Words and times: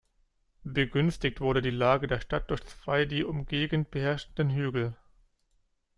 Begünstigt 0.63 1.41
wurde 1.41 1.61
die 1.61 1.69
Lage 1.69 2.07
der 2.07 2.19
Stadt 2.19 2.49
durch 2.49 2.65
zwei 2.65 3.05
die 3.05 3.23
Umgegend 3.23 3.91
beherrschende 3.91 4.51
Hügel. 4.51 4.95